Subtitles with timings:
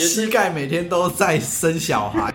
[0.00, 2.32] 膝盖每天都在生小孩。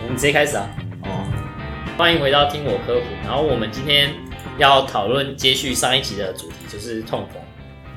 [0.00, 0.70] 我们直接开始啊！
[1.02, 1.26] 哦，
[1.98, 3.06] 欢迎回到听我科普。
[3.24, 4.14] 然后我们今天
[4.56, 7.42] 要讨论接续上一集的主题，就是痛风。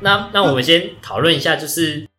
[0.01, 2.09] 那那我们先讨论一下，就是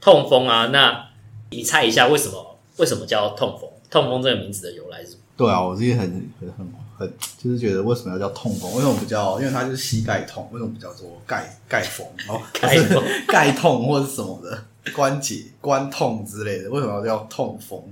[0.00, 0.66] 痛风啊。
[0.66, 1.08] 那
[1.50, 3.68] 你猜一下，为什么为什么叫痛风？
[3.90, 5.22] 痛风这个名字的由来是什么？
[5.36, 8.72] 对啊，我自己很很很很，就是觉得为什么要叫痛风？
[8.74, 9.38] 为什么不叫？
[9.38, 12.06] 因为它就是膝盖痛，为什么不叫做盖盖风？
[12.28, 17.82] 哦，盖风 盖痛或者什么的关节关痛之类的，为什么要叫痛风？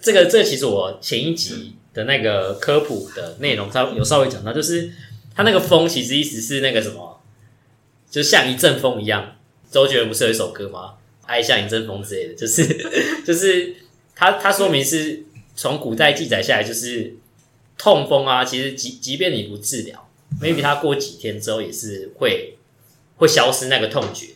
[0.00, 4.92] 这个这个其实我前一集的那个科普的内容，它有稍微讲到，就是
[5.34, 7.20] 它那个风其实意思是那个什么，
[8.10, 9.36] 就像一阵风一样。
[9.70, 10.94] 周杰伦不是有一首歌吗？
[11.26, 12.64] 爱像一阵风之类的，就是
[13.26, 13.74] 就是
[14.14, 15.24] 他他说明是
[15.56, 17.16] 从古代记载下来，就是
[17.76, 20.08] 痛风啊，其实即即便你不治疗
[20.40, 22.56] ，maybe 它过几天之后也是会
[23.16, 24.28] 会消失那个痛觉。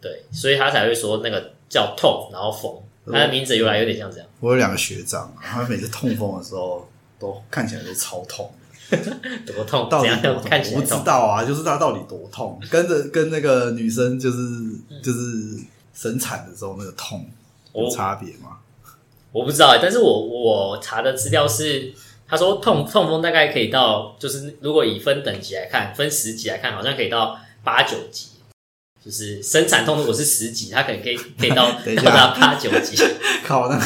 [0.00, 2.80] 对，所以他才会说那个叫痛，然后风，
[3.12, 4.26] 它的名字由来有点像这样。
[4.38, 6.88] 我有两个学长，他们每次痛风的时候
[7.18, 8.48] 都看起来都超痛，
[9.44, 9.88] 多痛？
[9.88, 10.58] 到底多痛？
[10.74, 10.94] 我不知？
[11.04, 14.38] 道啊，就是他到底多痛，跟着跟那个女生就是
[15.02, 15.58] 就是
[15.92, 17.28] 生产的时候那个痛
[17.74, 18.58] 有差别吗？
[19.32, 21.92] 我不知道欸，但是我我查的资料是，
[22.28, 28.28] 他说痛痛风大概可以到，就是如果以分等级来看，分十级来看，好像可以到八九级。
[29.02, 32.96] 就是生产痛如果是十级，他可能可以可以到 等一下到达八九级。
[33.46, 33.84] 靠，那个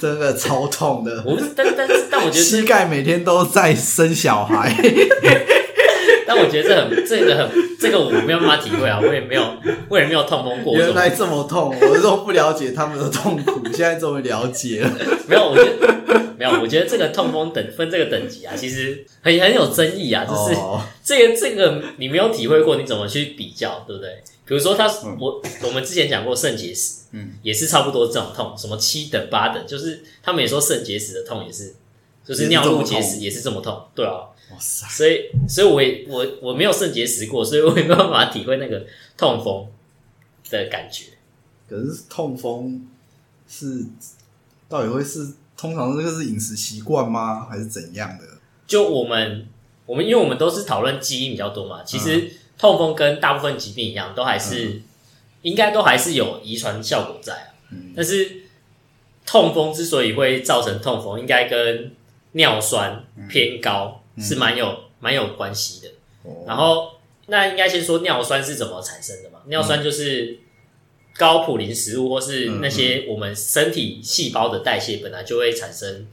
[0.00, 4.74] 真的超痛的，我不是，但但是但我觉得膝，盖每天都在生小孩。
[6.26, 9.42] 但我觉得这很这个很这个我没有办法体会啊，我也没有
[9.88, 14.90] 我也没有痛风过，原来这么痛，我都不了解他们的痛苦，现在终于了解了。
[15.28, 15.94] 没有，我觉得
[16.38, 20.54] 没有，我觉得这个痛风等分这个等级啊，其实很很有争议啊，就是。
[20.54, 24.10] 哦，这个这个你没有体会过，你怎么去比较，对不对？
[24.44, 31.74] 比如说他，嗯我我们之前讲过肾结石，嗯，也是差不多这种痛，什么七等八等，就是他们也说肾结石的痛也是，
[32.24, 34.20] 就是尿路结石也是这么痛，对啊，
[34.56, 38.86] 哇塞，所以所以我也我我没有肾结石过，所以我也没有办法体会那个
[39.16, 39.68] 痛风
[40.48, 41.04] 的感觉。
[41.68, 42.88] 可是痛风
[43.46, 43.84] 是
[44.68, 48.24] 到底会是通常这个是饮食习惯吗，还是怎样的？
[48.66, 49.46] 就我们
[49.84, 54.80] 我们因为我们都是讨论基因比较多嘛，其嗯实痛风跟大部分疾病一样，都还是、
[55.42, 57.48] 应该都还是有遗传效果在啊。
[57.70, 58.42] 嗯但是
[59.26, 61.92] 痛风之所以会造成痛风，应该跟
[62.32, 65.88] 尿酸偏高是蛮有蛮有关系的。
[66.22, 66.92] 哦然后
[67.26, 69.40] 那应该先说尿酸是怎么产生的嘛？
[69.46, 70.38] 尿酸就是
[71.16, 76.06] 高普林食物或是那些我们身体细胞的代谢本来就会产生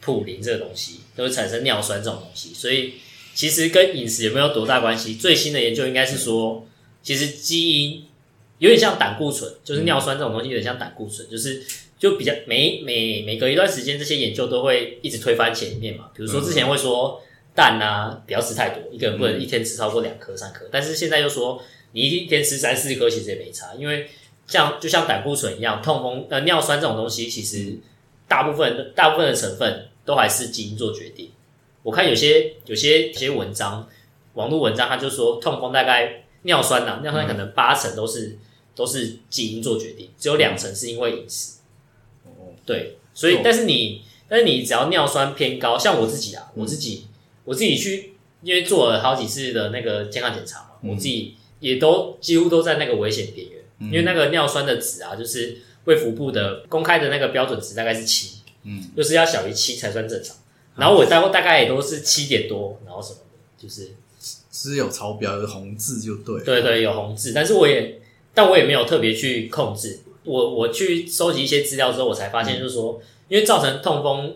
[0.00, 2.54] 普林这个东西，都会产生尿酸这种东西。
[2.54, 2.94] 所以
[3.34, 5.16] 其实跟饮食有没有多大关系？
[5.16, 6.66] 最新的研究应该是说，
[7.02, 8.04] 其实基因
[8.58, 11.62] 有点像胆固醇，就是尿酸这种东西有点像胆固醇，就是
[11.98, 16.10] 就比较每每每隔一段时间，这些研究都会一直推翻前面嘛。
[16.14, 17.20] 比如说之前会说
[17.56, 21.60] 蛋啊不要吃太多，一个人不能一天吃超过两颗三颗，但是现在又说
[21.92, 24.08] 你一天吃三四颗其实也没差，因为
[24.46, 27.76] 像就像胆固醇一样，痛风呃尿酸这种东西，其实
[28.28, 31.30] 大部分大部分的成分都还是基因做决定。
[31.82, 33.88] 我看有些有些有些文章，
[34.34, 38.36] 网络文章他就说痛风大概尿酸呐、尿酸可能八成都是、
[38.74, 41.58] 都是基因做决定，只有两成是因为饮食。
[42.24, 47.06] 哦对，所以哦但是你但是你只要尿酸偏高，像我自己啊，嗯我自己
[47.46, 48.12] 我自己去
[48.42, 60.36] 因为做了好几次的那个健康检查嘛，嗯我自己也都几乎都在那个危险边缘，嗯因为那个尿酸的值啊，就是卫福部的公开的那个标准值大概是七，嗯，就是要小于七才算正常。
[60.76, 63.94] 然后我大大概也都是七点多，然后什么的，就是
[64.52, 66.44] 是有超标有红字就对了。
[66.44, 67.98] 对对有红字，但是我也
[68.34, 70.00] 但我也没有特别去控制。
[70.24, 74.34] 我我去收集一些资料之后，我才发现就是说，因为造成痛风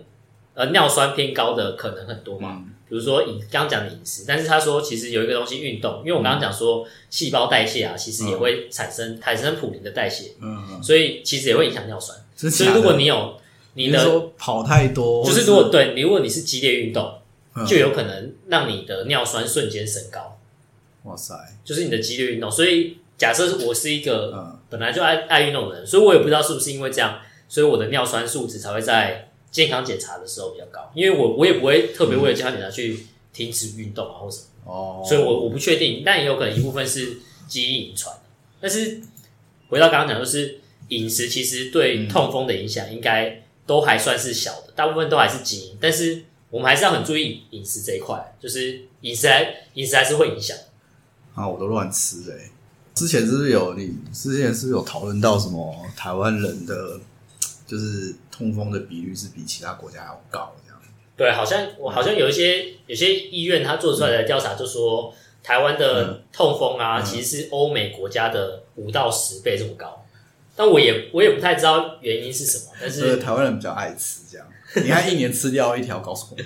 [0.54, 12.19] 呃尿酸偏高的可能很多嘛，嗯比如说饮刚刚讲的饮食，但是他说其实有一个东西运动，因为我刚刚讲说细胞代谢啊，其实也会产生产生普林的代谢，嗯，嗯所以其实也会影响尿酸。
[12.37, 13.41] 所以如果你有
[13.75, 17.15] 你是的说跑太多，就是如果对你如果你是激烈运动，
[17.54, 17.65] 嗯。
[17.65, 20.36] 就有可能让你的尿酸瞬间升高，
[21.04, 21.34] 哇塞，
[21.65, 22.51] 就是你的激烈运动。
[22.51, 24.57] 所以假设我是一个嗯。
[24.71, 30.91] 本来就爱爱运动的人，所以我也不知道是不是因为这样，所以我的尿酸数值才会在健康检查的时候比较高。
[30.94, 37.18] 因为我我也不会特别为了健康检查去停止运动啊或什么，哦，所以我我不确定，但也有可能一部分是
[37.48, 38.22] 基因遗传的。
[38.60, 39.00] 但是
[39.68, 40.58] 回到刚刚讲，就是
[40.88, 50.56] 饮食其实对痛风的影响应该都还算是小的，大部分都还是基因，但是我们还是要很注意饮食这一块，就是饮食还饮食还是会影响。
[51.34, 52.50] 啊，我都乱吃哎、
[52.92, 57.00] 之前是不是有你之前是不是有讨论到什么台湾人的
[57.66, 60.81] 就是痛风的比率是比其他国家要高这样？
[61.15, 70.07] 对，好像我好像有一些有些医院他做出来的调查就说，台湾的痛风啊，嗯其实是欧美国家的五到十倍这么高。
[70.57, 74.47] 但我也我也不太知道原因是什么，但是是台湾人比较爱吃这样。
[74.77, 76.45] 你看一年吃掉一条高速公路，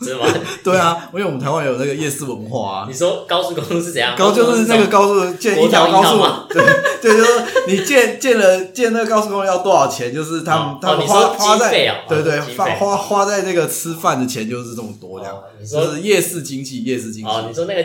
[0.00, 0.32] 真的吗？
[0.62, 4.14] 对啊，因为我们台湾有那个夜市文化啊你，说高速公路是怎样？
[4.16, 6.22] 高就是那个高速建一条高速
[6.52, 6.64] 对
[7.02, 11.70] 对，就是说你建建了建那个高速公路要多少钱，就是他们哦他们哦花花在
[12.08, 17.28] 对对花花花在那个吃饭的钱就是这么多这样哦，你说就是夜市经济夜市经济。
[17.28, 17.84] 哦，你说那个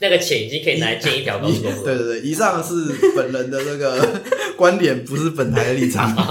[0.00, 2.74] 那个钱已经可以拿来建一条高速公路了，对对对，以上是
[3.16, 4.06] 本人的那个
[4.56, 6.14] 观点，不是本台的立场。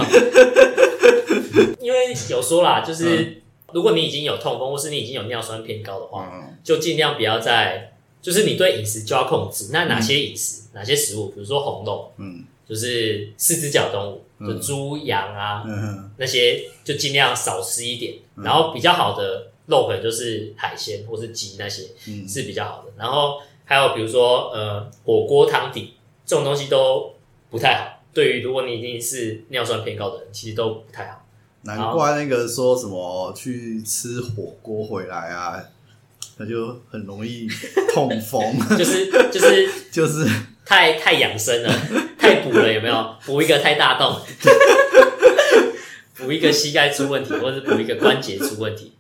[1.80, 3.43] 因为有说啦，就是
[3.74, 9.70] 如果你已经有痛风，或是你已经有尿酸偏高的话，嗯就尽量不要再，就是你对饮食就要控制。
[9.72, 18.14] 那哪些饮食、哪些食物，比如说红肉，嗯就是四只脚动物，嗯就猪、羊啊嗯那些，就尽量少吃一点。
[18.36, 22.92] 嗯然后比较好的肉可能就是海鲜或是鸡那些嗯是比较好的。
[22.98, 25.94] 然后还有比如说呃火锅汤底
[26.26, 27.14] 这种东西都
[27.50, 28.00] 不太好。
[28.14, 31.26] 对于如果你已经是尿酸偏高的人，其实都不太好。
[31.63, 35.63] 难怪那个说什么去吃火锅回来啊，
[36.38, 37.48] 那就很容易
[37.94, 38.42] 痛风，
[38.77, 40.25] 就是就是 就是
[40.65, 41.74] 太太养生了，
[42.18, 43.15] 太补了，有没有？
[43.25, 44.19] 补一个太大洞，
[46.15, 48.94] 补一个膝盖出问题，或者补一个关节出问题，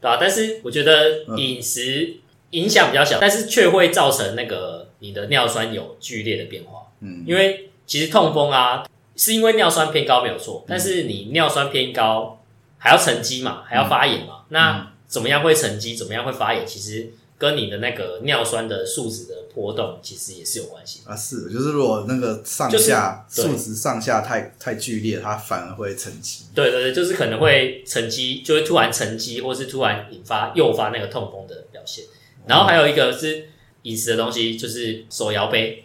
[0.00, 2.16] 对吧、但是我觉得饮食
[2.50, 6.80] 影响比较小，但是却会造成那个你的尿酸有剧烈的变化。
[7.00, 8.84] 嗯因为其实痛风啊，
[9.22, 12.42] 是因为尿酸偏高没有错，但是你尿酸偏高
[12.78, 21.02] 还要沉积嘛，还要发炎嘛，那怎么样会沉积，怎么样会发炎，其实跟你的那个尿酸的数值的波动其实也是有关系。
[21.06, 26.46] 啊是，就是如果那个上就是下对数值上下太太剧烈，它反而会沉积。
[26.52, 32.04] 对对对，就是可能会沉积，就会突然沉积，或是突然引发诱发那个痛风的表现。
[32.46, 33.48] 然后还有一个是
[33.82, 35.84] 饮食的东西，就是手摇杯，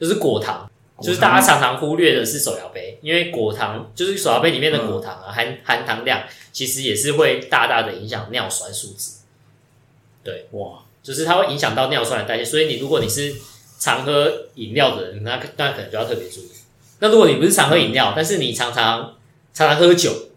[0.00, 0.68] 就是果糖，
[1.00, 9.10] 就是大家常常忽略的是手摇杯，因为果糖就是手摇杯里面的果糖啊，含含糖量其实也是会大大的影响尿酸数值。
[10.22, 13.34] 对，哇，就是它会影响到尿酸的代谢，所以你如果你是
[13.78, 16.50] 常喝饮料的人，那那可能就要特别注意。
[17.00, 19.16] 那如果你不是常喝饮料，但是你常常
[19.52, 20.30] 常常喝酒，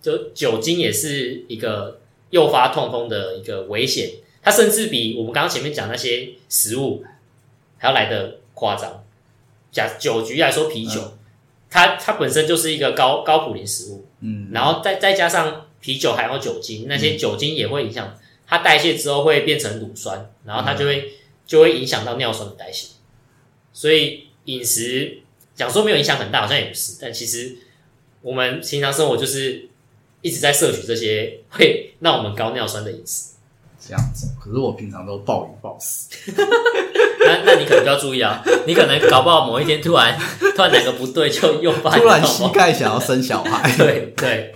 [0.00, 2.00] 就酒精也是一个
[2.30, 4.10] 诱发痛风的一个危险，
[4.42, 7.04] 它甚至比我们刚刚前面讲那些食物
[7.76, 9.04] 还要来的夸张。
[9.70, 11.18] 假酒局来说，啤酒，
[11.70, 21.12] 它它本身就是一个高高普林食物，嗯，然后再再加上啤酒含有酒精，那些酒精也会影响它代谢之后会变成乳酸，然后它就会、
[21.46, 22.88] 就会影响到尿酸的代谢。
[23.72, 25.20] 所以饮食
[25.54, 27.56] 讲说没有影响很大，好像也不是，但其实
[28.22, 29.68] 我们平常生活就是
[30.22, 33.34] 一直在摄取这些会让我们高尿酸的饮食。
[33.88, 34.28] 这样子。
[34.38, 36.08] 可是我平常都暴饮暴食，
[37.24, 40.18] 那那你可能就要注意啊，你可能搞不好某一天突然
[40.54, 43.74] 突然哪个不对就又发你突然膝盖想要生小孩。
[43.76, 44.52] 对对。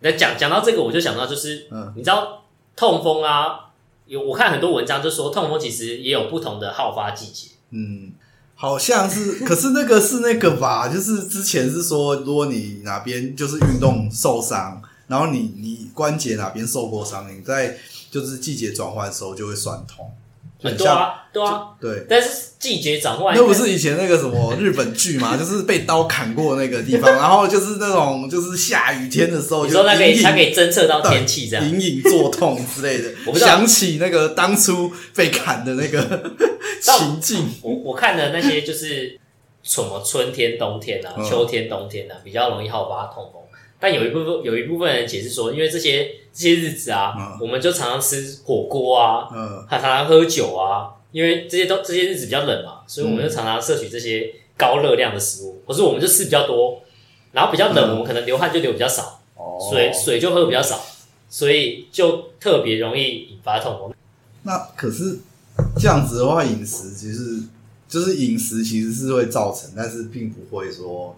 [0.00, 2.42] 那讲讲到这个，我就想到就是，嗯你知道
[2.74, 3.70] 痛风啊，
[4.06, 7.50] 有我看很多文章就说痛风其实也有不同的好发季节。
[7.70, 8.10] 嗯，
[8.56, 17.78] 好像是， 可是那个是那个吧，就是之前是说，如果你哪边就是运动受伤，然后你你关节哪边受过伤，你在
[18.12, 20.12] 就是季节转换的时候就会酸痛，
[20.62, 20.86] 很像
[21.32, 22.06] 对啊，对啊，对。
[22.06, 22.28] 但是
[22.58, 31.66] 季节转换，那不是以前那个什么日本剧嘛，就是被刀砍过那个地方， 然后就是那种就是下雨天的时候，你说它可以它可以侦测到天气这样。
[31.66, 36.30] 隐隐作痛之类的 我，不想起那个当初被砍的那个
[36.82, 37.48] 情境。
[37.62, 39.18] 我我看的那些就是
[39.62, 43.40] 什么春天、冬天啊、嗯秋天、冬天啊，比较容易好发痛风。
[43.82, 47.38] 但有一部分有一部分人解释说，因为这些这些日子啊，嗯。
[47.40, 49.66] 我们就常常吃火锅啊，嗯。
[49.68, 56.80] 还常常喝酒啊，因为这些都这些日子比较冷嘛，所以我们就常常摄取这些高热量的食物，或是我们就吃比较多，
[57.32, 57.90] 然后比较冷，嗯。
[57.90, 59.58] 我们可能流汗就流比较少，哦。
[59.68, 60.80] 水水就喝比较少，
[61.28, 63.92] 所以就特别容易引发痛风。
[64.44, 65.18] 那可是
[65.76, 67.42] 这样子的话，饮食其实
[67.88, 71.16] 就是饮食其实是会造成，但是并不会说，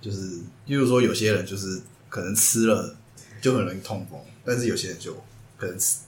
[0.00, 0.18] 就是
[0.66, 2.96] 例如说有些人就是可能吃了
[3.40, 5.12] 就很容易痛风，但是有些人就
[5.56, 5.98] 可能吃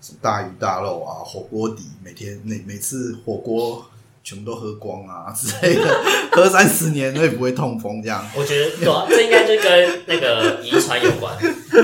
[0.00, 3.84] 什么大鱼大肉啊、火锅底，每天每每次火锅
[4.22, 8.28] 全部都喝光啊之类的，喝三十年都也不会痛风这样。
[8.36, 11.36] 我觉得对啊，这应该就跟那个遗传有关，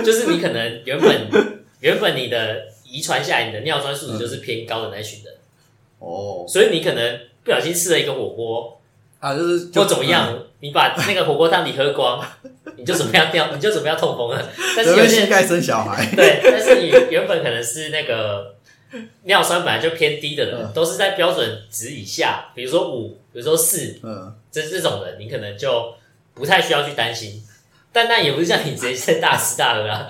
[0.04, 5.34] 就是你可能原本原本你的遗传下来，你的尿酸数值就是偏高的那群人，
[5.98, 8.80] 哦，所以你可能不小心吃了一个火锅，
[9.18, 12.24] 啊，就是或怎么样，你把那个火锅汤你喝光，
[12.78, 14.48] 你就怎么样掉，你就怎么样痛风了。
[14.76, 18.54] 但是有膝盖生小孩，对，但是你 原本可能是那个
[19.24, 25.92] 尿酸本来就偏低的人，嗯都是在标准值以下，比如说五，比如说四，嗯，这这种人，你可能就
[26.32, 27.42] 不太需要去担心。
[27.94, 30.06] 但那也不是像你直接在大吃大喝啊，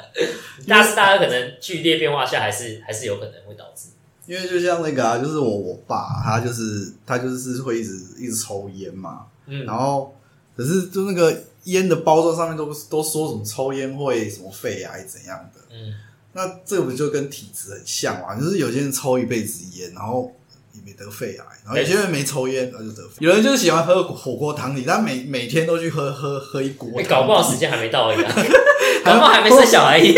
[0.68, 3.88] 大吃大喝可能剧烈变化下还是还是有可能会导致。
[4.26, 10.14] 因为就像那个啊，就是我我爸，他就是他就是会一直一直抽烟嘛，嗯，然后
[10.56, 15.94] 可是就那个烟的包装上面都都说什么抽烟会什么肺癌怎样的，嗯，
[16.32, 18.34] 那这不就跟体质很像嘛？
[18.34, 20.32] 就是有些人抽一辈子烟，然后
[20.72, 23.14] 也没得肺癌，然后有些人没抽烟，然后就得肺。
[23.20, 28.32] 有人就是喜欢喝火锅汤底，他每每天都去喝喝喝一锅搞不好时间还没到而已、啊，
[29.04, 30.00] 搞不好还没生小孩。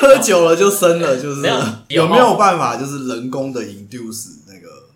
[0.00, 1.42] 喝酒了就生了，就是
[1.88, 4.88] 有没有办法，就是人工的 induce 那个，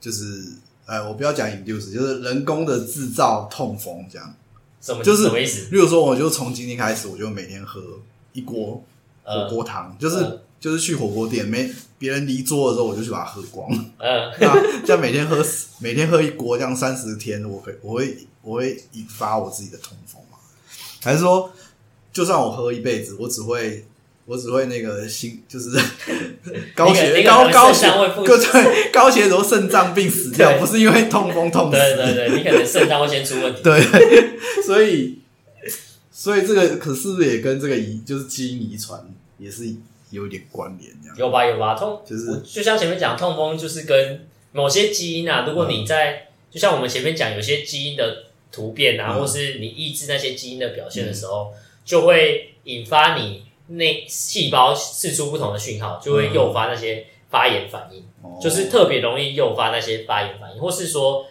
[0.00, 0.42] 就是
[0.88, 4.34] 呃，我不要讲 induce，就是人工的制造痛风这样。
[4.80, 5.68] 什么就是什么意思？
[5.70, 7.80] 例如说，我就从今天开始，我就每天喝
[8.32, 8.82] 一锅
[9.22, 13.70] 火呃锅汤，就是、嗯就是去火锅店，没别人离桌的时候，我就去把它喝光。
[14.84, 15.44] 这样每天喝
[15.78, 20.38] 每天喝一锅，这样三十天，我可以我会我会引发我自己的痛风吗？
[21.00, 21.48] 还是说，
[22.12, 23.84] 就算我喝一辈子，我只会
[24.28, 25.70] 我只会那个心就是
[26.74, 31.78] 高血高高血肾脏会复对对高血轴肾脏病死掉，不是因为痛风痛死。
[31.78, 33.62] 对对对，你可能肾脏会先出问题。
[33.62, 33.80] 对，
[34.62, 35.20] 所以
[36.12, 39.02] 所以这个可是不是也跟这个遗就是基因遗传
[39.38, 39.64] 也是
[40.10, 41.16] 有点关联这样？
[41.16, 58.00] 有吧有吧，痛就是就像前面讲，痛风就是跟某些基因啊，如果你在、就像我们前面讲，有些基因的突变啊，嗯或是你抑制那些基因的表现的时候，就会引发你内细胞释出不同的讯号，就会诱发那些发炎反应。
[58.22, 58.38] 哦。
[58.42, 61.24] 就是特别容易诱发那些发炎反应，或是说，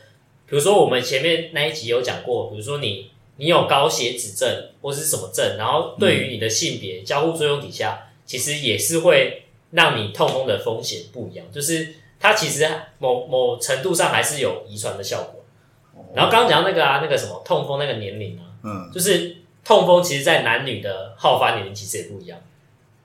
[0.46, 12.68] 比如说我们前面那一集有讲过，比如说你你有高血脂症或是什么症，然后对于你的性别交互作用底下，其实也是会让你痛风的风险不一样，就是它其实
[13.00, 15.44] 某某程度上还是有遗传的效果。
[16.14, 18.92] 然后刚刚讲到那个啊，那个什么痛风那个年龄啊，嗯。
[18.94, 19.36] 就是
[19.68, 22.40] 痛风，其实在男女的好发年龄其实也不一样。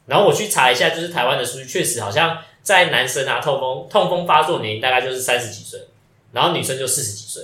[0.06, 5.80] 然后我去查一下，就是台湾的数据，确实好像在男生啊，痛风痛风发作年龄大概就是三十几岁，
[6.30, 7.42] 然后女生就四十几岁，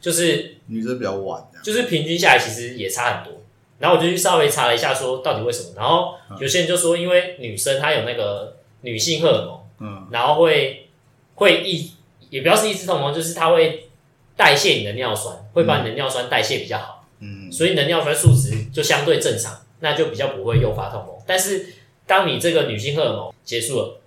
[0.00, 1.46] 就是女生比较晚。
[1.62, 3.42] 就是平均下来其实也差很多。
[3.78, 5.74] 然后我就去稍微查了一下，说到底为什么。
[5.76, 10.88] 然后有些人就说，因为女生她有那个女性荷尔蒙，嗯然后会
[11.34, 11.92] 会抑，
[12.30, 13.90] 也不要是抑制痛风，就是它会
[14.34, 16.99] 代谢你的尿酸，会把你的尿酸代谢比较好。
[17.20, 21.14] 嗯所以你的尿酸数值就相对正常，那就比较不会诱发痛风。
[21.26, 21.66] 但是
[22.06, 24.00] 当你这个女性荷尔蒙结束了，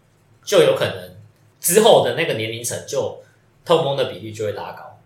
[0.44, 1.16] 就有可能
[1.60, 3.22] 之后的那个年龄层就
[3.64, 5.00] 痛风的比例就会拉高。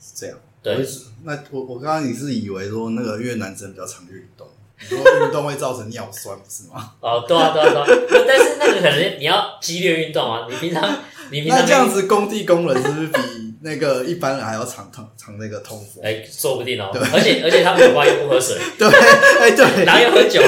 [0.00, 0.38] 是这样。
[0.62, 0.76] 对
[1.24, 4.46] 那我我刚刚你是以为说那个越南生比较常运动，
[4.80, 6.94] 你说运动会造成尿酸不是吗？
[7.00, 8.24] 哦，对啊，对啊，对啊。
[8.26, 10.98] 但是那个可能你要激烈运动啊，你平常
[11.30, 16.02] 你平常那这样，子工地工人是不是比那个一般人还要常痛常那个痛风？
[16.04, 16.90] 哎、说不定哦。
[16.92, 18.88] 对而且而且他们有话又不喝水， 对，
[19.40, 20.40] 哎对，哪有喝酒？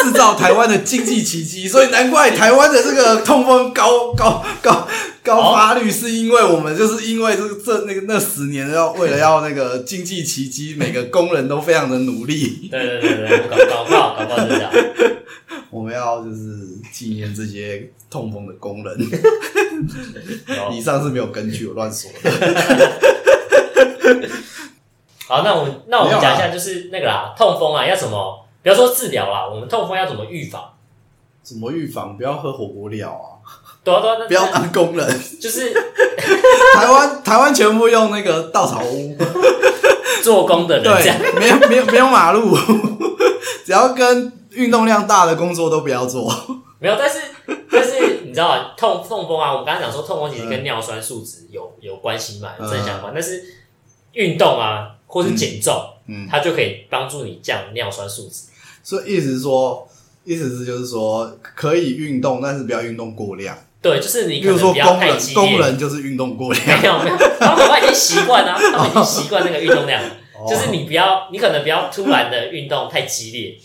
[0.00, 4.88] 制造台湾的经济奇迹，所以难怪台湾的这个痛风高高高
[5.24, 14.72] 高发率，是因为我们就是因为这这那个那十年要为了要那个经济奇迹，每个工人都非常的努力，对对对对，搞搞不好搞不好是这样。
[15.70, 16.38] 我们要就是
[16.92, 18.96] 纪念这些痛风的工人。
[20.56, 22.30] 有以上是没有根据，我乱说的。
[25.26, 28.44] 好，那我们那我们讲一下，就是那个啦，痛风啊，要怎么？
[28.62, 30.62] 不要说治疗啦，我们痛风要怎么预防？
[31.42, 32.16] 怎么预防？
[32.16, 33.38] 不要喝火锅料啊！
[33.84, 35.20] 对啊对啊，不要当工人。
[35.40, 35.72] 就是
[36.74, 39.16] 台湾台湾全部用那个稻草屋，
[40.22, 41.16] 做工的人这样。
[41.18, 42.56] 对，没有没有没有马路，
[43.64, 46.30] 只要跟运动量大的工作都不要做。
[46.78, 47.18] 没有，但是
[47.70, 53.12] 但是你知道啊，痛痛风啊，我们刚才讲说痛风其实跟尿酸数值有有关系嘛，有正相关。
[53.12, 53.42] 但是
[54.12, 55.74] 运动啊，或是减重，
[56.06, 58.44] 嗯，它就可以帮助你降尿酸数值。
[58.82, 59.88] 所以意思是说，
[60.24, 63.56] 意思是就是说可以运动，但是不要运动过量。
[63.80, 65.50] 对，就是你比如说可能不要工人太激烈。
[65.50, 70.02] 工人就是运动过量，没有没有，他们已经习惯了，他们已经习惯那个运动量
[70.48, 73.56] 就是你不要，你可能不要突然的运动太激烈，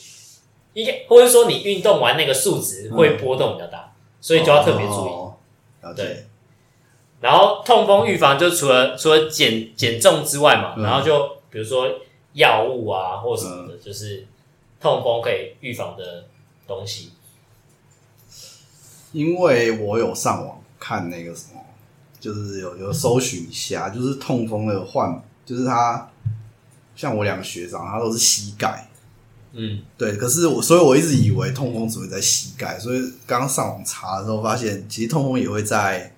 [0.74, 3.93] 应该或者说你运动完那个数值会波动比较大，
[4.24, 5.10] 所以就要特别注意。
[5.10, 5.36] 哦
[5.82, 6.26] 了对解。
[7.20, 11.90] 然后痛风预防就除了除了减减重之外嘛，嗯然后就比如说
[12.32, 14.26] 药物啊或什么的，就是
[14.80, 16.26] 痛风可以预防的
[16.66, 17.12] 东西。
[19.12, 21.62] 因为我有上网看那个什么，
[22.20, 26.10] 就是有有搜寻一下，就是痛风的患，就是他
[26.96, 28.90] 像我两个学长，他都是膝盖，
[29.56, 36.12] 嗯，对，可是我所以我一直以为痛风只会在膝盖，所以刚刚上网查的时候发现，其实痛风也会在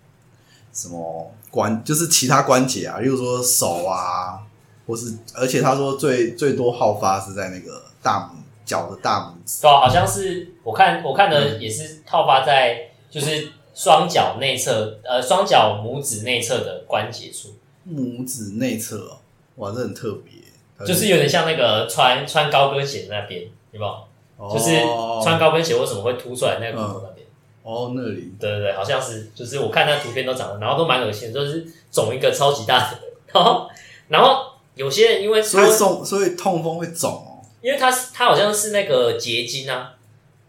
[0.74, 4.40] 什么关，就是其他关节啊，例如说手啊，
[4.88, 8.30] 或是而且他说最最多好发是在那个大拇
[8.66, 17.54] 脚的大拇指，对啊，好像是我看我看的也是套发在就是双脚内侧，呃，双脚拇指内侧的关节处，
[17.86, 19.18] 拇指内侧哦，
[19.58, 20.35] 哇，这很特别，
[20.84, 23.92] 就是有点像那个穿穿高跟鞋的那边，有没有？
[24.38, 24.82] 哦就是
[25.24, 27.26] 穿高跟鞋为什么会凸出来那个骨头那边？
[27.64, 33.00] 哦那里对对对，好像是，就是我看那图片都长得，然后都蛮恶心的，就是肿一个超级大的，
[33.34, 33.70] 然后
[34.10, 39.94] 然后有些人因为所以痛所以痛风会肿哦，因为它是它好像是那个结晶啊，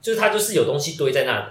[0.02, 1.44] 就是它就是有东西堆在那里，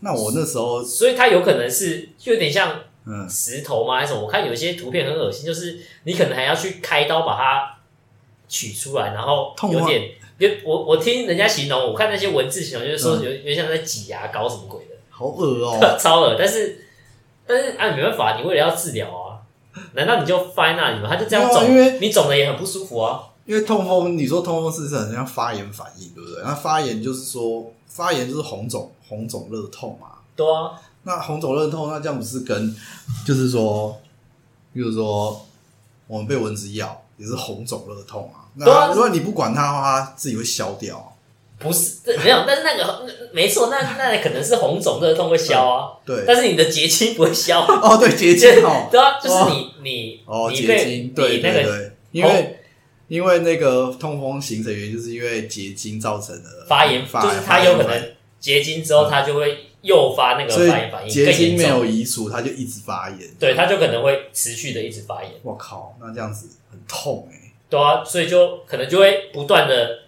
[0.00, 3.96] 那我那时候所以它有可能是就有点像嗯石头吗？
[3.96, 4.22] 还是什么？
[4.22, 7.76] 我看有一些图片很恶心，就是你可能还要去开刀把它
[8.48, 16.36] 取出来，然后有点，就我我听人家形容，我看那些文字形容，就是说嗯有有点像在挤牙膏什么鬼的，好恶哦， 超恶。
[16.38, 16.86] 但是
[17.46, 19.40] 但是啊，没办法，你为了要治疗啊，
[19.92, 21.08] 难道你就放在那里吗？
[21.08, 23.22] 他就这样肿，因为你肿的也很不舒服啊。
[23.44, 26.42] 因为痛风，你说痛风是不是很像发炎反应，对不对？
[26.42, 30.08] 那发炎就是说发炎就是红肿红肿热痛嘛。
[30.34, 30.72] 对啊，
[31.04, 32.74] 那红肿热痛，那这样不是跟
[33.26, 34.00] 就是说，
[34.72, 35.46] 比如说
[36.06, 38.44] 我们被蚊子咬也是红肿热痛啊。
[38.58, 41.10] 对啊那如果你不管它的话，它自己会消掉。
[41.56, 47.60] 不是这没有，但是那个没错，那那可能是红肿热痛会消啊，对，但是你的结晶不会消。
[47.64, 52.58] 哦，对，结晶哦， 对啊，就是你你哦，结晶，对那个对对，因为
[53.06, 63.18] 因为那个痛风形成原因，就是因为结晶造成的发炎，发就是它有可能结晶之后，它就会诱发那个发炎反应更严晶没有，移除，它就一直发炎。
[63.38, 70.04] 对，它就可能会持续的一直发炎，我靠，那这样子很痛哎、对啊，所以就可能就会不断的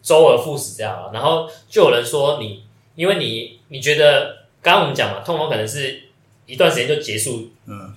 [0.00, 2.62] 周而复始这样啊，然后就有人说你，
[2.94, 6.02] 因为你你觉得刚刚我们讲嘛，痛风可能是
[6.46, 7.92] 一段时间就结束，嗯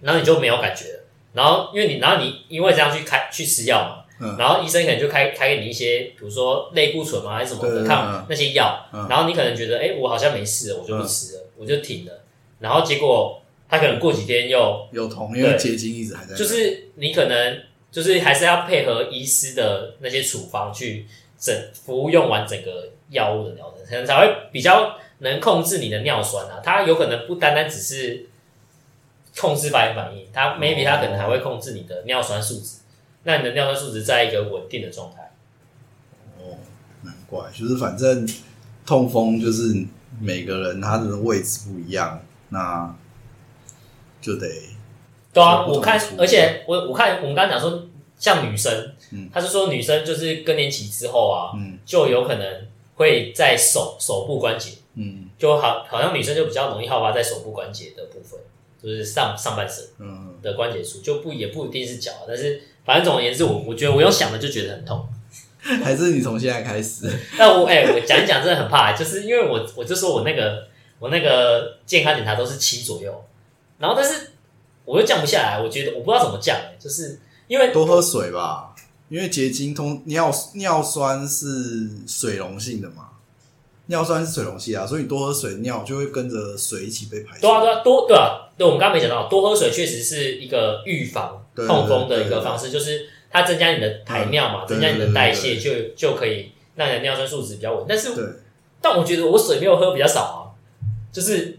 [0.00, 4.04] 然后你就没有感觉了，然后因为你然后你因为这样去开去吃药嘛。
[4.20, 12.12] 嗯然后医生可能就开开给你一些，比如说类固醇嘛，还是什么的抗嗯那些药，嗯然后你可能觉得，哎，我好像没事了，我就不吃了，我就停了。
[12.60, 16.34] 然后结果他可能过几天又有痛，因为结晶一直还在。
[16.34, 21.06] 就是你可能就是还是要配合医师的那些处方去
[21.38, 26.60] 整服用完整个药物的疗程，可能才会比较能控制你的尿酸啊。
[26.64, 28.26] 它有可能不单单只是
[29.38, 32.78] 控制发炎反应，它 maybe 它可能还会控制你的尿酸数值，
[33.28, 35.30] 那你的尿酸数值在一个稳定的状态。
[36.38, 36.56] 哦，
[37.02, 38.26] 难怪，就是反正
[38.86, 39.84] 痛风就是
[40.18, 42.96] 每个人他的位置不一样，那
[44.18, 44.48] 就得
[45.30, 47.86] 对啊，我看而且我我看我们刚刚讲说，
[48.18, 58.40] 像女生，嗯他是说女生就是更年期之后啊，嗯就有可能会在手手部关节，嗯就好好像女生就比较容易好发在手部关节的部分，
[58.82, 65.06] 就是上上半身嗯，的关节处，就不也不一定是脚啊，但是反正总而言之，我我觉得我用想的就觉得很痛。
[65.84, 70.66] 还是你从现在开始， 那我哎、我讲一讲真的很怕、就是因为我我就说我那个
[70.98, 73.24] 我那个健康检查都是七左右，
[73.78, 74.30] 然后但是
[74.86, 78.74] 我又降不下来，我觉得我不知道怎么降、欸，就是因为多喝水吧，
[79.10, 81.46] 因为结晶通尿尿酸是
[82.06, 83.10] 水溶性的嘛，
[83.86, 87.42] 尿酸是水溶性啊，所以你多喝水，尿就会跟着水一起被排出。
[87.42, 97.84] 对啊对啊多对啊，对我们刚刚没讲到，多喝水确实是一个预防对痛风的一个方式，就是它增加你的排尿嘛，嗯增加你的代谢，就就可以让你的尿酸数值比较稳。
[97.88, 98.42] 但是，
[98.80, 100.38] 但我觉得我水没有喝比较少啊，
[101.12, 101.58] 就是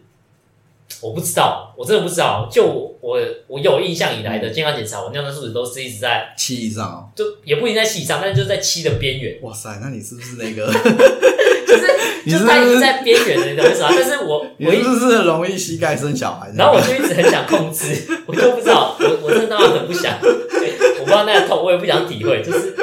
[1.01, 2.47] 我不知道，我真的不知道。
[2.51, 7.09] 就我我我有印象以来的健康检查，我尿酸数值都是一直在，七以上哦。
[7.15, 10.71] 就也不一定在七以上，但是就在七的边缘，哇塞，那你是不是那个？
[11.69, 11.87] 就是
[12.25, 13.89] 就是是它已经在边缘了，你懂我意思吗？
[13.91, 16.51] 但是我我一是容易膝盖生小孩？
[16.57, 22.75] 然后我就一直很想控制，我就不知道，我我真的当然很不想，我不知道那个痛，我也不想体会，就是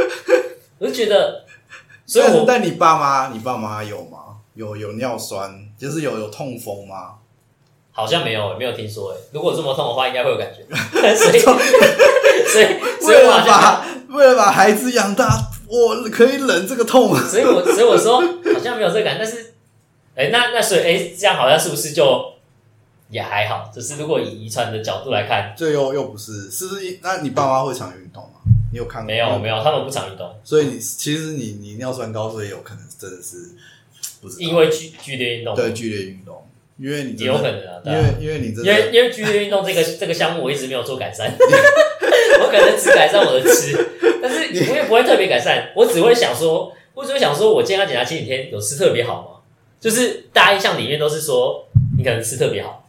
[0.78, 1.44] 我就觉得，
[2.06, 4.18] 所以我但你爸妈，你爸妈有吗？
[4.54, 7.16] 有有尿酸，就是有有痛风吗？
[7.92, 10.62] 好像没有，没有听说，哎，如果这么痛的话，应该会有感觉，
[11.16, 12.66] 所以所以
[13.00, 15.28] 所以为了我，把为了把孩子养大，
[15.68, 17.16] 我可以忍这个痛。
[17.16, 19.54] 所以我所以我说好像没有这个感，但是，
[20.14, 22.32] 哎，那那所以哎，这样好像是不是就
[23.10, 23.70] 也还好？
[23.74, 26.98] 就是如果以遗传的角度来看，这又又不是，是不是？
[27.02, 28.40] 那你爸妈会常运动吗？
[28.72, 29.06] 你有看过？
[29.06, 33.36] 没有没有，他们不常运动，所以你其实你你尿酸高，所以有可能真的是
[34.20, 36.42] 不是因为剧剧烈运动，对剧烈运动。
[36.78, 41.32] 因为你也有可能啊，对因啊为因为你真因为因为剧烈运动这个这个项目我一直没有做改善，
[42.46, 43.76] 我可能只改善我的吃，
[44.22, 49.28] 但是我也不会特别改善，我只会想说，我只会想说我健康检查前几天有吃特别好吗？
[49.80, 51.66] 就是大家印象里面都是说
[51.98, 52.84] 你可能吃特别好，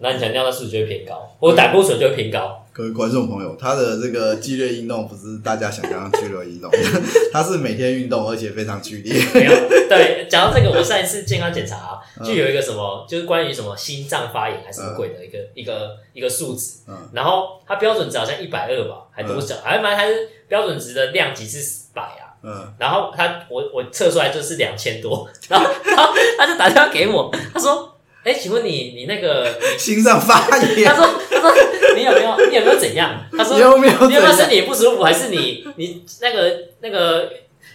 [0.00, 2.57] 那你可能尿酸数值就会偏高，或者胆固醇就会偏高。
[2.78, 6.70] 各位观众朋友，他的这个剧烈运动不是大家想象的剧烈运动，
[7.34, 9.20] 他是每天运动，而且非常剧烈。
[9.34, 19.56] 没有，对，讲到这个，我上一次健康检查、就有一个什么，就是关于什么心脏发炎还是什么鬼的一个、一个一个数值，嗯然后它标准值好像一百二吧，还多少？
[19.64, 31.52] 还蛮还是标准值的量级是百啊，嗯，然后他我我测出来就是两千多，然后然后他就打电话给我，他说：“哎，请问你你那个， 心脏发炎他，说他说
[31.96, 33.24] 你有没有你有没有怎样？
[33.36, 34.48] 他说你有没有你有没有身？
[34.48, 37.32] 体不舒服，还是你你那个那个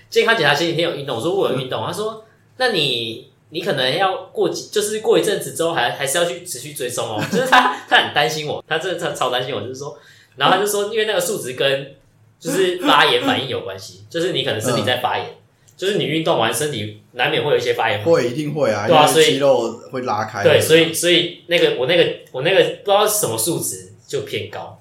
[0.10, 1.18] 健康检查前几天有运动？
[1.18, 2.24] 我说我有运动，他说
[2.58, 9.98] 那你你可能要过几就是过一阵子之后还还是要去持续追踪哦，就是他他很担心我，他真的超超担心我，就是说，
[10.36, 11.96] 然后他就说因为那个数值跟
[12.40, 15.26] 就是发炎反应有关系，就是你可能身体在发炎，
[15.84, 18.02] 就是你运动完身体难免会有一些发炎。
[18.02, 20.42] 会一定会啊，对啊所以肌肉会拉开。
[20.42, 24.80] 对，所以所以那个我那个我那个不知道是什么数值就偏高，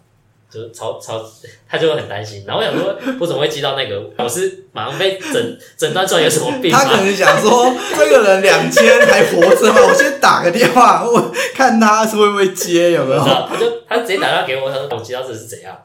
[0.49, 1.21] 就超超
[1.69, 2.45] 他就会很担心。
[2.47, 4.09] 然后我想说，我怎么会记到那个？
[4.17, 6.79] 我是马上被诊诊断出来有什么病吗？
[6.79, 9.81] 他可能想说，这个人两千还活着吗？
[9.89, 15.77] 我先打个电话，我看他是会不会接，有没有他就他直接打电话给我，他说我知道这是怎样，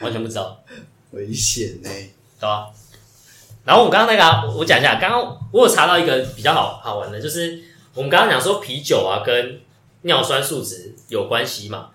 [0.00, 0.58] 完全不知道，
[1.10, 1.90] 危险呢、
[2.40, 2.68] 对吧？
[3.70, 7.56] 然后我刚刚那个、我讲一下，刚刚我有查到一个比较好好玩的，就是
[7.94, 9.60] 我们刚刚讲说啤酒啊跟
[10.02, 11.90] 尿酸数值有关系嘛，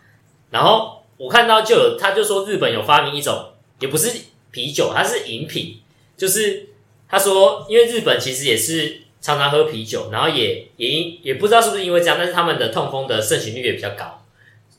[0.51, 3.49] 然后我看到就有他就说日本有发明一种，
[3.81, 4.17] 也不是
[4.51, 5.81] 啤酒，它是饮品，
[6.15, 6.69] 就是
[7.09, 14.23] 他说因为日本其实也是常常喝啤酒，然后也也因也不知道是不是因为这样，但是他们的痛风的盛行率也比较高，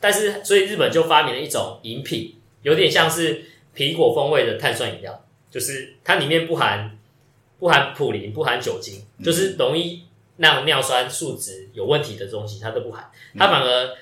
[0.01, 3.45] 但是所以日本就发明了一种饮品，有点像是
[3.77, 5.23] 苹果风味的碳酸饮料。
[5.57, 6.99] 就是它里面不含
[7.59, 10.03] 不含普林，不含酒精，就是容易
[10.37, 13.97] 让尿酸数值有问题的东西，它都不含，它反而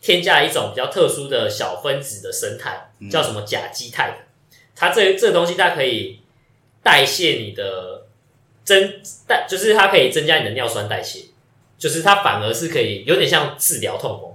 [0.00, 4.18] 添加了一种比较特殊的小分子的生态，叫什么甲基肽的。
[4.76, 6.20] 它这这个东西它可以
[6.80, 8.06] 代谢你的
[8.62, 11.24] 增代，就是它可以增加你的尿酸代谢，
[11.76, 14.32] 就是它反而是可以有点像治疗痛风，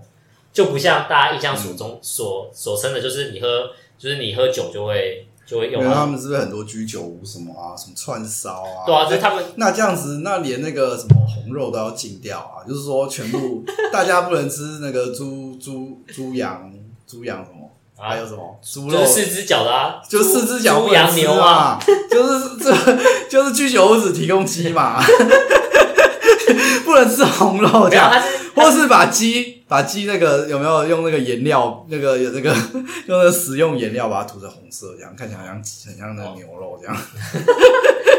[0.51, 6.05] 就不像大家印象所中所所称的，就是你喝就是你喝酒就会就会因为他。
[6.05, 8.85] 们是不是很多居酒屋什么啊，什么串烧啊？
[8.85, 12.63] 对啊，就是他们那这样子，那连那个什么红肉都要禁掉啊？
[12.67, 16.71] 就是说，全部 大家不能吃那个猪猪猪羊
[17.07, 21.79] 猪羊什么，啊还有什么猪肉就是，四只脚的啊，就四只脚猪不羊牛啊，啊，
[22.09, 22.73] 就是这
[23.29, 25.01] 就是居酒屋只提供鸡嘛，
[26.85, 28.27] 不能吃红肉这样，它是
[28.63, 32.49] 或是把鸡把鸡那个有没有用那个颜料，那个有那个
[33.07, 36.95] 用那个食用颜料把它涂成红色，这样看起来好像很像那个牛肉这样。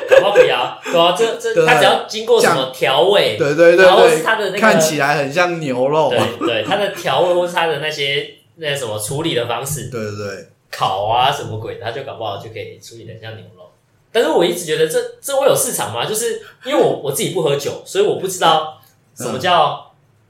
[0.08, 6.10] 搞不好可以啊，对啊，这这对它只要经过什么调味，对对对然后它的那个看起来很像牛肉。
[6.10, 13.70] 对对，它的调味或是它的那些那什么处理的方式，对对对，烤啊什么鬼的，它就搞不好就可以处理的像牛肉。
[14.12, 16.06] 但是我一直觉得这这会有市场吗？
[16.06, 18.80] 就是因为我我自己不喝酒，所以我不知道
[19.14, 19.85] 什么叫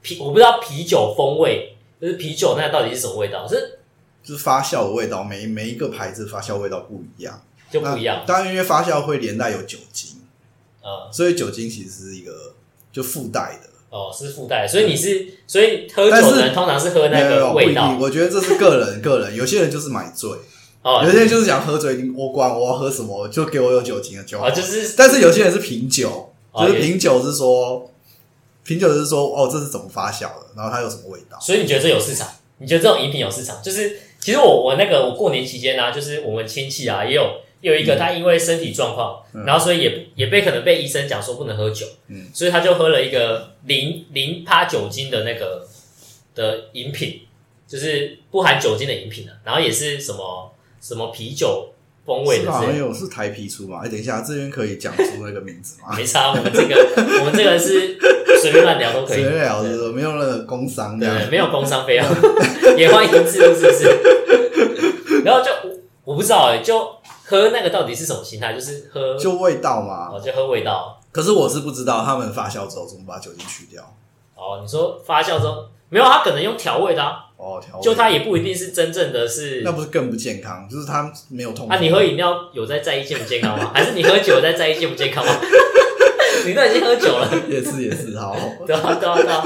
[0.07, 3.79] 啤，我不知道啤酒风味，就是啤酒那到底是什么味道，是
[4.23, 8.23] 就是发酵的味道，每每一个牌子发酵味道不一样，就不一样。
[8.25, 10.11] 当然，因为发酵会连带有酒精，
[10.81, 12.53] 呃，所以酒精其实是一个
[12.91, 13.69] 就附带的。
[13.89, 20.29] 哦，是附带，所以你是，所以喝酒的人通常是喝那个味道我觉得这是个人个人，有些人就是买醉，
[20.83, 24.47] 哦有些人就是想喝醉，我管我要喝什么，就给我有酒精的就好。
[24.47, 27.89] 哦，就是，但是有些人是品酒，就是品酒是说，
[28.67, 31.39] 品酒是说哦，这是怎么发酵的，然后它有什么味道。
[31.39, 32.27] 所以你觉得这有市场？
[32.59, 33.59] 你觉得这种饮品有市场？
[33.63, 45.65] 就是其实我我那个我过年期间呢、就是我们亲戚啊也有也有一个他因为身体状况，嗯然后所以也也被可能被医生讲说不能喝酒，嗯所以他就喝了一个零零趴酒精的那个
[46.35, 47.21] 的饮品，
[47.67, 50.51] 就是不含酒精的饮品啊，然后也是什么
[50.81, 51.69] 什么啤酒
[52.05, 52.79] 风味的之类的。
[52.79, 53.81] 有是台啤出嘛？
[53.83, 55.93] 哎，等一下，这边可以讲出那个名字吗？
[55.97, 57.97] 没差，我们这个我们这个是
[58.51, 59.61] 随便乱聊都可以，随便聊
[59.93, 61.05] 没有那个工伤这。
[61.29, 62.05] 没有工伤费用，
[62.77, 65.21] 也欢迎自入，是不是？
[65.23, 66.79] 然后就我我不知道哎、就
[67.25, 68.53] 喝那个到底是什么心态？
[68.53, 73.83] 就是喝就味道嘛，哦，就喝味道可是我是不知道他们发酵之后怎么把酒精去掉。
[74.35, 74.59] 哦。
[74.61, 80.67] 你说发酵之后没有，他可能用调味的、啊，哦，调味就它也不一定是真正的是那不是更不健康？
[80.69, 81.67] 就是它没有痛。
[81.67, 81.77] 啊。
[81.77, 83.71] 你喝饮料有在在意健不健康吗？
[83.73, 85.33] 还是你喝酒有在在意健不健康吗？
[86.47, 88.35] 你都已经喝酒了， 也是也是好。
[88.65, 89.43] 对啊对啊对啊，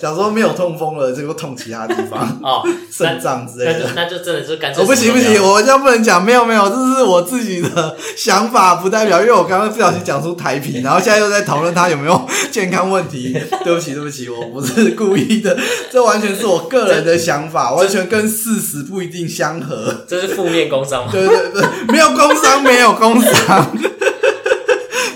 [0.00, 3.90] 想说没有痛风了，结果痛其他地方，哦，肾脏之类的。
[3.94, 13.34] 那就那就真的就干脆哦，不行不行，我这样不能讲，没有没有，这是我自己的想法，不代表，因为我刚刚不小心讲出台啤，然后现在又在讨论它有没有健康问题。
[13.64, 15.56] 对不起对不起，我不是故意的，
[15.90, 20.04] 这完全是我个人的想法，完全跟事实不一定相合。
[20.06, 21.10] 这是负面工伤吗？
[21.12, 23.76] 对对对，没有工伤，没有工伤，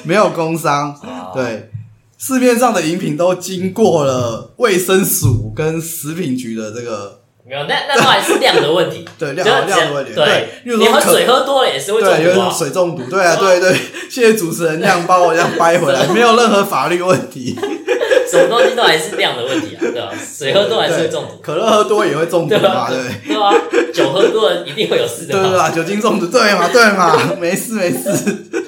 [0.08, 0.90] 没有工伤。
[1.02, 1.70] 哦，对，
[2.16, 10.14] 市面上的饮品都经过了卫生署跟食品局的这个没有，那那都还是量的问题， 对量量的问题。
[10.14, 12.56] 对，你喝水喝多了也是会对，有种中毒啊。
[12.58, 13.74] 水中毒，对啊，对对，
[14.08, 17.54] 谢谢主持人这样帮我这样掰回来，没有任何法律问题。
[18.30, 20.10] 什么东西都还是量的问题啊，对吧？
[20.38, 22.90] 水喝多还是会中毒，可乐喝多也会中毒对嘛，吧？
[22.90, 23.28] 对不对？
[23.28, 23.54] 对吧？
[23.92, 28.67] 酒喝多了一定会有事的嘛，对对啊，酒精中毒，对嘛对嘛，没事没事。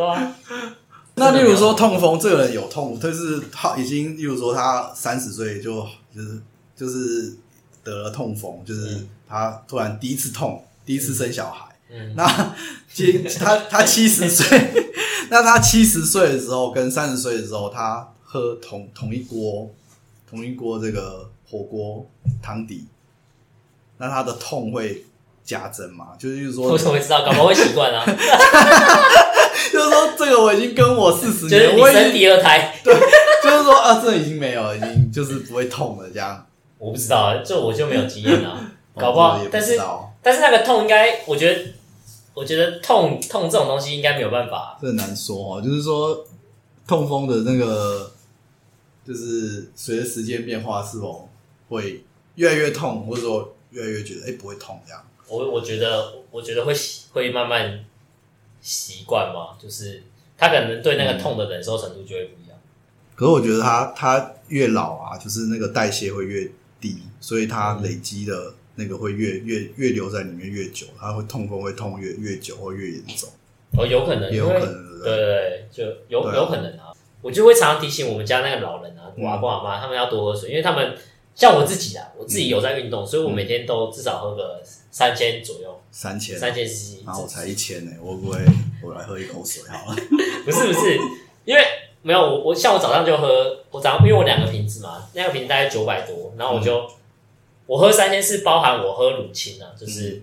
[1.16, 6.40] 那例如说痛风，这个人有痛，但是他已经，例如说他三十岁就就是
[6.74, 7.34] 就是
[7.84, 11.66] 得了痛风，就是嗯他突然第一次痛，第一次生小孩。
[11.92, 12.54] 嗯，那
[12.92, 14.72] 其他他七十岁，
[15.28, 19.68] 那他七十岁的时候跟三十岁的时候，他喝同同一锅
[20.28, 22.08] 同一锅这个火锅
[22.40, 22.86] 汤底，
[23.98, 25.04] 那他的痛会
[25.44, 26.10] 加增嘛？
[26.16, 27.24] 就是就是说我，怎么会知道？
[27.26, 28.04] 搞不好会习惯啊，
[29.72, 32.94] 就是说这个我已经跟我四十就是年，我已经第二胎， 对
[33.42, 36.46] 就是说啊，这已经没有了，已经就是不会痛了，这样。
[36.78, 39.78] 我不知道啊，这我就没有经验啊，哦 搞不好但是
[40.22, 41.60] 但是那个痛应该，我觉得，
[42.34, 46.24] 我觉得痛痛这种东西应该没有办法，这很难说哦，就是说
[46.86, 48.10] 痛风的那个，
[49.06, 51.28] 就是随着时间变化，是否
[51.68, 52.02] 会
[52.36, 55.02] 越来越痛，或者说越来越觉得哎、不会痛这样。
[55.28, 56.74] 我我觉得，我觉得会
[57.12, 57.78] 会慢慢
[58.60, 60.02] 习惯吗，就是
[60.36, 62.58] 他可能对那个痛的忍受程度就会不一样。
[63.14, 73.28] 可是我觉得他他越老啊，就是那个代谢会越低，所以他累积的那个会越越越留在里面越久，他会痛风会痛越越久或越严重，
[73.76, 75.16] 哦，有可能，也有可能对不对？
[75.16, 76.34] 对对，就有、啊。
[76.34, 76.86] 有可能啊。
[77.22, 80.96] 我就会常常提醒我们家那个老人啊，我阿公阿妈，他们要多喝水，因为他们
[81.40, 87.02] 像我自己啊，我自己有在运动，所以我每天都至少喝个三千左右，三千，三千 CC。
[87.06, 88.38] 然后我才一千呢，我会不会
[88.84, 89.96] 我来喝一口水好了？
[90.44, 90.98] 不是不是，
[91.46, 91.62] 因为
[92.02, 96.86] 没有我我像我早上就喝，我早上因为我两个瓶子嘛，那个瓶子大概九百多，然后我就、
[97.64, 100.22] 我喝三千是包含我喝乳清啊，就是、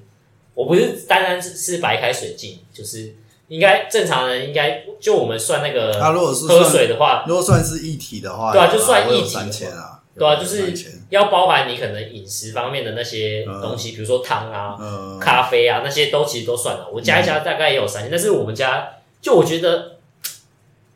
[0.53, 3.15] 我不是单单是是白开水进，就是
[3.47, 18.89] 应该正常人应该就我们算那个他如果是喝水的话，如果算是一体的话，对啊就算一体的三千啊，对啊，就是3000要包含你可能饮食方面的那些东西，比如说汤啊、嗯，咖啡啊那些都其实都算了，我加一加大概也有三千，但是我们家
[19.21, 19.97] 就我觉得。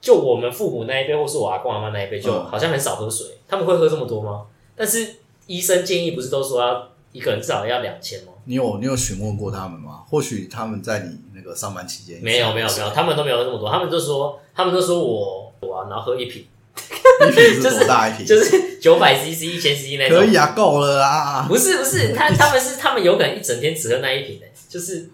[0.02, 3.28] 就我们父母那一辈，或是我阿公阿妈那一辈，就嗯好像很少喝水。
[3.48, 4.48] 他们会喝这么多吗？
[4.76, 8.34] 但是医生建议不是都说要一个人至少要两千吗？
[8.46, 10.02] 你有你有询问过他们吗？
[10.10, 16.48] 或许他们在你那个上班期间没有没有没有，他们都没有喝这么多，他们就说他们都说我我啊，然后喝一瓶，
[17.28, 18.26] 一瓶是多大一瓶？
[18.26, 20.26] 就是九百 CC、一千 CC 那种可。
[20.26, 21.46] 以啊，够了啊。
[21.48, 25.10] 不是不是， 他他们是他们有可能一整天只喝那一瓶的，就是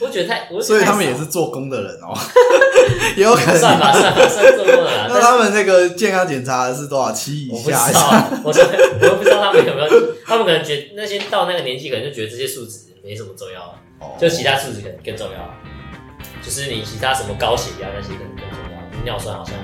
[0.00, 2.16] 我觉得太，所以他们也是做工的人哦，
[3.16, 3.58] 也 有可能。
[3.58, 7.94] 算吧算吧算做工的啦，那但他们那个健康检查是多少期以下我不知？
[7.94, 8.64] 道啊，我说
[9.00, 15.54] 我又不知道他们有没有，他们可能觉得那些到那个年纪，可能就觉得这些数值没什么重要啊，哦就其他数值可能更重要啊，
[16.44, 19.54] 就是你其他什么高血压那些可能更重要，尿酸好像